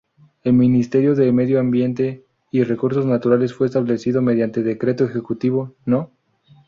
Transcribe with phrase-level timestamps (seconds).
[0.43, 6.09] El Ministerio de Medio Ambiente y Recursos Naturales fue establecido mediante Decreto Ejecutivo no.